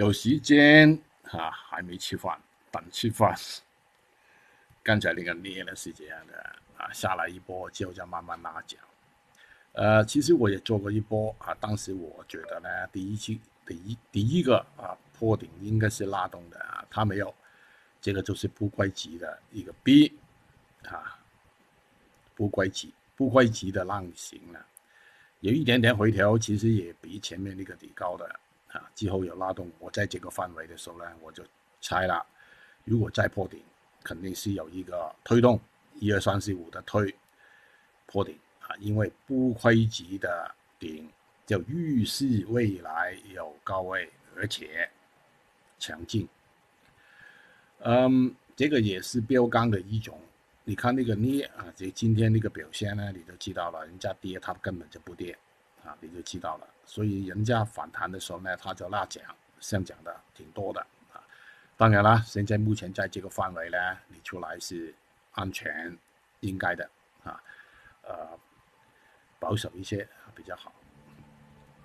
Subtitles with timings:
[0.00, 3.36] 有时间啊，还没吃饭，等吃饭。
[4.82, 8.78] 刚才那个捏呢是这样的啊，下来一波之后再慢慢拉脚。
[9.72, 17.34] 呃，其实我也做过一波啊，当时我觉得呢，第一期第一第一个啊破顶应该是拉动的啊，它没有，
[18.00, 20.18] 这个就是不归级的一个 B
[20.86, 21.20] 啊，
[22.34, 24.66] 不归级不归级的浪形了，
[25.40, 28.40] 有一点点回调，其实也比前面那个底高的
[28.72, 31.44] 啊，之后有拉动，我在这个范围的时候呢，我就
[31.80, 32.24] 猜了，
[32.84, 33.60] 如果再破顶。
[34.02, 35.60] 肯定是有一个推动，
[35.96, 37.14] 一二三四五的推
[38.06, 41.06] 破顶啊，因为不亏级的顶
[41.44, 44.88] 就预示未来有高位，而且
[45.78, 46.26] 强劲。
[47.80, 50.18] 嗯，这个也是标杆的一种。
[50.64, 55.36] 你看那个镍啊，这今天那个表现呢，你就知道了，人家跌它根本就不跌
[55.84, 56.66] 啊，你就知道了。
[56.84, 59.22] 所以人家反弹的时候呢，他就拉涨，
[59.60, 60.80] 上讲的挺多的
[61.12, 61.22] 啊。
[61.76, 63.78] 当然啦，现在目前在这个范围呢，
[64.08, 64.94] 你出来是
[65.32, 65.96] 安全
[66.40, 66.90] 应该的
[67.24, 67.42] 啊，
[68.02, 68.38] 呃，
[69.38, 70.72] 保守一些比较好。